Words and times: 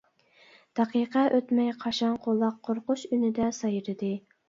دەقىقە 0.79 1.27
ئۆتمەي 1.35 1.71
قاشاڭ 1.85 2.17
قۇلاق 2.27 2.61
قورقۇش 2.71 3.09
ئۈنىدە 3.15 3.55
سايرىدى. 3.63 4.15